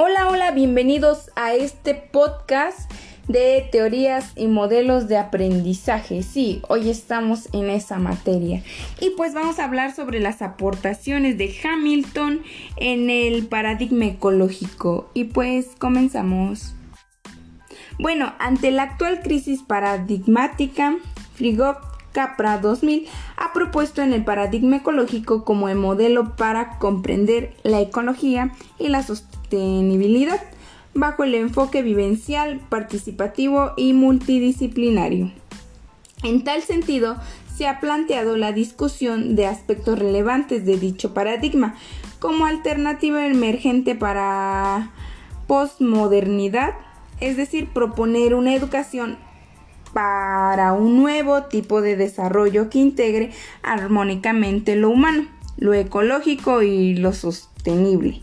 Hola, 0.00 0.28
hola, 0.28 0.52
bienvenidos 0.52 1.32
a 1.34 1.54
este 1.54 1.92
podcast 1.92 2.88
de 3.26 3.68
teorías 3.72 4.30
y 4.36 4.46
modelos 4.46 5.08
de 5.08 5.16
aprendizaje. 5.16 6.22
Sí, 6.22 6.62
hoy 6.68 6.88
estamos 6.88 7.48
en 7.52 7.68
esa 7.68 7.98
materia. 7.98 8.62
Y 9.00 9.10
pues 9.16 9.34
vamos 9.34 9.58
a 9.58 9.64
hablar 9.64 9.92
sobre 9.92 10.20
las 10.20 10.40
aportaciones 10.40 11.36
de 11.36 11.52
Hamilton 11.64 12.42
en 12.76 13.10
el 13.10 13.48
paradigma 13.48 14.04
ecológico. 14.04 15.10
Y 15.14 15.24
pues 15.24 15.70
comenzamos. 15.80 16.76
Bueno, 17.98 18.34
ante 18.38 18.70
la 18.70 18.84
actual 18.84 19.20
crisis 19.20 19.62
paradigmática, 19.64 20.96
Frigov 21.34 21.78
Capra 22.12 22.58
2000 22.58 23.08
ha 23.36 23.52
propuesto 23.52 24.02
en 24.02 24.12
el 24.12 24.24
paradigma 24.24 24.76
ecológico 24.76 25.44
como 25.44 25.68
el 25.68 25.76
modelo 25.76 26.36
para 26.36 26.78
comprender 26.78 27.56
la 27.64 27.80
ecología 27.80 28.52
y 28.78 28.90
la 28.90 29.02
sostenibilidad 29.02 29.37
bajo 30.94 31.24
el 31.24 31.34
enfoque 31.34 31.82
vivencial, 31.82 32.60
participativo 32.68 33.72
y 33.76 33.92
multidisciplinario. 33.92 35.30
En 36.22 36.42
tal 36.42 36.62
sentido, 36.62 37.16
se 37.56 37.66
ha 37.66 37.80
planteado 37.80 38.36
la 38.36 38.52
discusión 38.52 39.36
de 39.36 39.46
aspectos 39.46 39.98
relevantes 39.98 40.64
de 40.64 40.76
dicho 40.76 41.14
paradigma 41.14 41.76
como 42.18 42.46
alternativa 42.46 43.26
emergente 43.26 43.94
para 43.94 44.90
postmodernidad, 45.46 46.74
es 47.20 47.36
decir, 47.36 47.68
proponer 47.68 48.34
una 48.34 48.54
educación 48.54 49.16
para 49.92 50.72
un 50.72 50.96
nuevo 50.96 51.44
tipo 51.44 51.80
de 51.80 51.96
desarrollo 51.96 52.68
que 52.70 52.78
integre 52.78 53.30
armónicamente 53.62 54.76
lo 54.76 54.90
humano, 54.90 55.26
lo 55.56 55.74
ecológico 55.74 56.62
y 56.62 56.94
lo 56.94 57.12
sostenible 57.12 58.20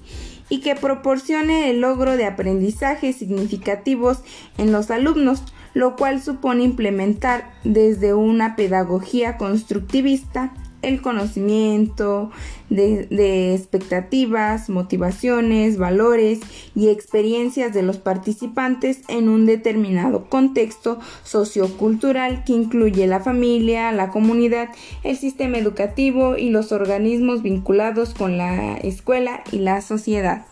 y 0.50 0.60
que 0.62 0.76
proporcione 0.76 1.70
el 1.70 1.82
logro 1.82 2.18
de 2.18 2.26
aprendizajes 2.26 3.16
significativos 3.16 4.20
en 4.58 4.72
los 4.72 4.92
alumnos, 4.92 5.44
lo 5.74 5.96
cual 5.96 6.22
supone 6.22 6.64
implementar 6.64 7.52
desde 7.64 8.14
una 8.14 8.56
pedagogía 8.56 9.38
constructivista 9.38 10.54
el 10.88 11.02
conocimiento 11.02 12.32
de, 12.70 13.54
expectativas, 13.54 14.70
motivaciones, 14.70 15.78
valores 15.78 16.40
y 16.76 16.90
experiencias 16.90 17.74
de 17.74 17.84
los 17.84 17.98
participantes 17.98 19.02
en 19.08 19.30
un 19.30 19.46
determinado 19.46 20.30
contexto 20.30 21.00
sociocultural 21.24 22.44
que 22.44 22.54
incluye 22.54 23.08
la 23.08 23.20
familia, 23.20 23.92
la 23.92 24.10
comunidad, 24.10 24.70
el 25.04 25.18
sistema 25.18 25.58
educativo 25.58 26.38
y 26.38 26.50
los 26.50 26.72
organismos 26.72 27.42
vinculados 27.42 28.14
con 28.14 28.38
la 28.38 28.78
escuela 28.78 29.44
y 29.52 29.60
la 29.60 29.82
sociedad. 29.82 30.46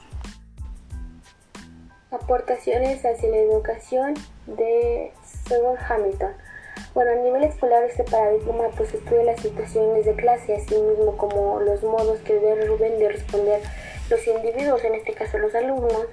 Aportaciones 2.12 3.04
hacia 3.04 3.30
la 3.30 3.38
educación 3.38 4.14
de 4.46 5.12
Sir 5.48 5.58
Hamilton. 5.90 6.32
Bueno, 6.94 7.12
a 7.12 7.16
nivel 7.16 7.44
escolar 7.44 7.84
este 7.84 8.04
paradigma 8.04 8.70
pues 8.78 8.94
estudia 8.94 9.24
las 9.24 9.42
situaciones 9.42 10.06
de 10.06 10.14
clase, 10.16 10.56
así 10.56 10.76
mismo 10.76 11.18
como 11.18 11.60
los 11.60 11.82
modos 11.84 12.20
que 12.20 12.34
deben 12.34 13.00
de 13.00 13.10
responder 13.10 13.62
los 14.10 14.28
individuos, 14.28 14.84
en 14.84 14.96
este 14.96 15.14
caso 15.14 15.38
los 15.40 15.56
alumnos, 15.56 16.08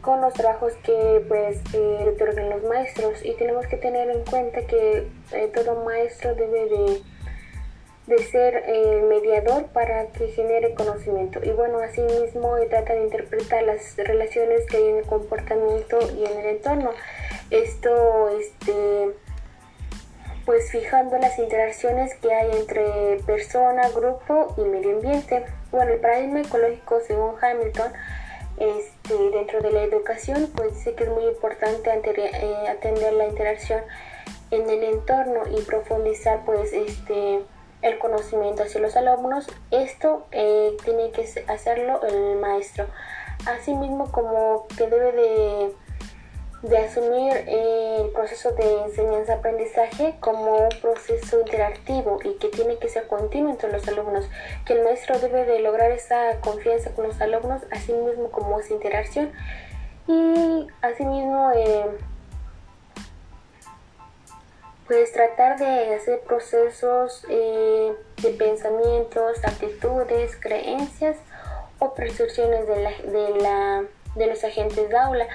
con 0.00 0.20
los 0.20 0.32
trabajos 0.32 0.72
que 0.82 1.24
pues 1.28 1.60
eh, 1.74 2.12
otorgan 2.14 2.50
los 2.50 2.62
maestros. 2.64 3.24
Y 3.24 3.34
tenemos 3.34 3.66
que 3.66 3.76
tener 3.76 4.10
en 4.10 4.24
cuenta 4.24 4.62
que 4.62 5.08
eh, 5.32 5.50
todo 5.54 5.84
maestro 5.84 6.34
debe 6.34 6.66
de, 6.66 7.02
de 8.06 8.18
ser 8.24 8.62
eh, 8.66 9.02
mediador 9.08 9.66
para 9.66 10.06
que 10.08 10.28
genere 10.28 10.74
conocimiento. 10.74 11.40
Y 11.42 11.50
bueno 11.50 11.78
asimismo 11.80 12.56
trata 12.70 12.94
de 12.94 13.02
interpretar 13.02 13.64
las 13.64 13.96
relaciones 13.96 14.66
que 14.66 14.78
hay 14.78 14.88
en 14.88 14.96
el 14.98 15.06
comportamiento 15.06 15.98
y 16.16 16.24
en 16.24 16.38
el 16.38 16.46
entorno. 16.56 16.90
Esto 17.50 18.28
este 18.38 18.72
pues 20.48 20.70
fijando 20.70 21.18
las 21.18 21.38
interacciones 21.38 22.14
que 22.14 22.32
hay 22.32 22.50
entre 22.52 23.20
persona, 23.26 23.90
grupo 23.90 24.54
y 24.56 24.62
medio 24.62 24.96
ambiente. 24.96 25.44
Bueno, 25.70 25.92
el 25.92 26.00
paradigma 26.00 26.40
ecológico, 26.40 27.00
según 27.06 27.34
Hamilton, 27.38 27.92
este, 28.56 29.14
dentro 29.30 29.60
de 29.60 29.72
la 29.72 29.82
educación, 29.82 30.50
pues 30.56 30.72
dice 30.72 30.94
que 30.94 31.04
es 31.04 31.10
muy 31.10 31.26
importante 31.26 31.90
eh, 31.92 32.66
atender 32.66 33.12
la 33.12 33.26
interacción 33.26 33.82
en 34.50 34.70
el 34.70 34.84
entorno 34.84 35.42
y 35.54 35.60
profundizar 35.60 36.42
pues 36.46 36.72
este 36.72 37.42
el 37.82 37.98
conocimiento 37.98 38.62
hacia 38.62 38.80
los 38.80 38.96
alumnos. 38.96 39.48
Esto 39.70 40.26
eh, 40.32 40.74
tiene 40.82 41.10
que 41.10 41.28
hacerlo 41.46 42.00
el 42.04 42.38
maestro. 42.38 42.86
Asimismo 43.44 44.10
como 44.10 44.66
que 44.78 44.86
debe 44.86 45.12
de 45.12 45.74
de 46.62 46.76
asumir 46.78 47.44
el 47.46 48.10
proceso 48.10 48.50
de 48.52 48.82
enseñanza-aprendizaje 48.82 50.16
como 50.18 50.56
un 50.56 50.68
proceso 50.80 51.40
interactivo 51.40 52.18
y 52.24 52.34
que 52.34 52.48
tiene 52.48 52.78
que 52.78 52.88
ser 52.88 53.06
continuo 53.06 53.50
entre 53.50 53.70
los 53.70 53.86
alumnos, 53.86 54.28
que 54.64 54.72
el 54.72 54.82
maestro 54.82 55.18
debe 55.20 55.44
de 55.44 55.60
lograr 55.60 55.92
esa 55.92 56.40
confianza 56.40 56.90
con 56.94 57.06
los 57.06 57.20
alumnos, 57.20 57.62
así 57.70 57.92
mismo 57.92 58.30
como 58.30 58.58
esa 58.58 58.74
interacción 58.74 59.32
y 60.08 60.66
asimismo 60.82 61.52
eh, 61.54 61.84
pues 64.88 65.12
tratar 65.12 65.58
de 65.58 65.94
hacer 65.94 66.20
procesos 66.20 67.24
eh, 67.28 67.92
de 68.22 68.30
pensamientos, 68.30 69.44
actitudes, 69.44 70.34
creencias 70.40 71.18
o 71.78 71.94
percepciones 71.94 72.66
de, 72.66 72.82
la, 72.82 72.90
de, 72.90 73.40
la, 73.40 73.84
de 74.16 74.26
los 74.26 74.42
agentes 74.42 74.88
de 74.88 74.96
aula. 74.96 75.28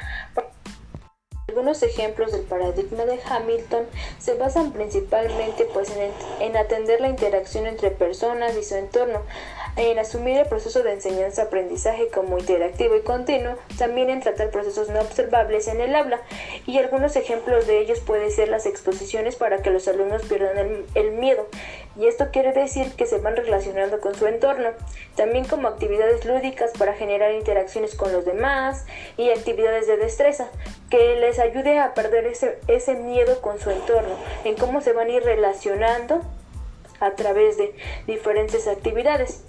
Algunos 1.54 1.84
ejemplos 1.84 2.32
del 2.32 2.42
paradigma 2.42 3.06
de 3.06 3.20
Hamilton 3.30 3.86
se 4.18 4.34
basan 4.34 4.72
principalmente 4.72 5.66
pues, 5.72 5.88
en, 5.96 6.12
en, 6.40 6.58
atender 6.58 7.00
la 7.00 7.10
interacción 7.10 7.68
entre 7.68 7.92
personas 7.92 8.58
y 8.58 8.64
su 8.64 8.74
entorno, 8.74 9.22
en 9.76 9.98
asumir 9.98 10.38
el 10.38 10.46
proceso 10.46 10.84
de 10.84 10.94
enseñanza-aprendizaje 10.94 12.10
como 12.10 12.38
interactivo 12.38 12.96
y 12.96 13.02
continuo, 13.02 13.56
también 13.78 14.10
en 14.10 14.20
tratar 14.20 14.52
procesos 14.52 14.90
no 14.90 15.02
observables 15.02 15.68
en 15.68 15.82
el 15.82 15.96
habla, 15.96 16.22
y 16.68 16.78
algunos 16.78 17.16
ejemplos 17.16 17.66
de 17.66 17.80
ellos 17.80 18.00
pueden 18.00 18.30
ser 18.32 18.50
las 18.50 18.66
exposiciones 18.66 19.36
para 19.36 19.62
que 19.62 19.72
los 19.72 19.88
alumnos 19.88 20.24
pierdan 20.24 20.86
el, 20.94 21.12
miedo, 21.14 21.48
y 21.98 22.06
esto 22.06 22.30
quiere 22.32 22.54
decir 22.54 22.92
que 22.94 23.06
se 23.06 23.18
van 23.18 23.36
relacionando 23.36 24.00
con 24.00 24.14
su 24.14 24.28
entorno, 24.28 24.70
también 25.16 25.46
como 25.46 25.68
actividades 25.68 26.26
lúdicas 26.26 26.72
para 26.78 26.94
generar 26.94 27.34
interacciones 27.34 27.96
con 27.96 28.12
los 28.14 28.26
demás 28.26 28.86
y 29.18 29.32
actividades 29.32 29.88
de 29.88 29.98
destreza, 29.98 30.50
que 30.90 31.16
les 31.16 31.40
ayude 31.40 31.80
a 31.80 31.94
perder 31.94 32.28
ese, 32.28 32.60
ese 32.68 32.94
miedo 32.96 33.42
con 33.42 33.60
su 33.60 33.72
entorno, 33.72 34.16
en 34.44 34.56
cómo 34.56 34.82
se 34.82 34.94
van 34.94 35.08
a 35.08 35.14
ir 35.14 35.24
relacionando 35.24 36.22
a 37.00 37.12
través 37.12 37.58
de 37.58 37.76
diferentes 38.08 38.68
actividades. 38.68 39.44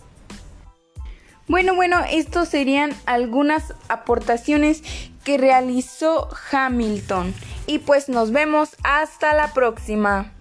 Bueno, 1.47 1.75
bueno, 1.75 2.03
estos 2.11 2.49
serían 2.49 2.93
algunas 3.05 3.75
aportaciones 3.89 4.83
que 5.25 5.37
realizó 5.37 6.29
Hamilton. 6.51 7.35
Y 7.67 7.81
pues 7.81 8.09
nos 8.09 8.31
vemos 8.31 8.77
hasta 8.83 9.35
la 9.35 9.53
próxima. 9.53 10.33